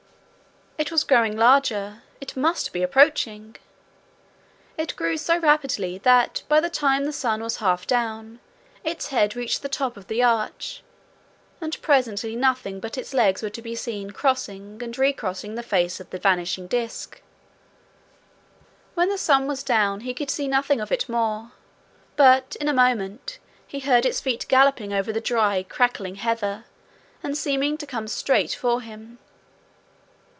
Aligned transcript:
It 0.77 0.89
was 0.91 1.03
growing 1.03 1.37
larger, 1.37 2.01
it 2.19 2.35
must 2.35 2.73
be 2.73 2.81
approaching! 2.81 3.55
It 4.77 4.95
grew 4.95 5.15
so 5.15 5.37
rapidly 5.37 5.99
that 5.99 6.41
by 6.49 6.59
the 6.59 6.71
time 6.71 7.05
the 7.05 7.13
sun 7.13 7.43
was 7.43 7.57
half 7.57 7.85
down 7.85 8.39
its 8.83 9.09
head 9.09 9.35
reached 9.35 9.61
the 9.61 9.69
top 9.69 9.95
of 9.95 10.07
the 10.07 10.23
arch, 10.23 10.81
and 11.61 11.79
presently 11.83 12.35
nothing 12.35 12.79
but 12.79 12.97
its 12.97 13.13
legs 13.13 13.43
were 13.43 13.49
to 13.51 13.61
be 13.61 13.75
seen, 13.75 14.09
crossing 14.09 14.81
and 14.81 14.97
recrossing 14.97 15.53
the 15.53 15.61
face 15.61 15.99
of 15.99 16.09
the 16.09 16.17
vanishing 16.17 16.65
disc. 16.65 17.21
When 18.95 19.09
the 19.09 19.19
sun 19.19 19.45
was 19.45 19.61
down 19.61 19.99
he 19.99 20.15
could 20.15 20.31
see 20.31 20.47
nothing 20.47 20.81
of 20.81 20.91
it 20.91 21.07
more, 21.07 21.51
but 22.15 22.57
in 22.59 22.67
a 22.67 22.73
moment 22.73 23.37
he 23.67 23.81
heard 23.81 24.03
its 24.05 24.19
feet 24.19 24.47
galloping 24.49 24.91
over 24.93 25.13
the 25.13 25.21
dry 25.21 25.61
crackling 25.61 26.15
heather, 26.15 26.65
and 27.21 27.37
seeming 27.37 27.77
to 27.77 27.85
come 27.85 28.07
straight 28.07 28.53
for 28.55 28.81
him. 28.81 29.19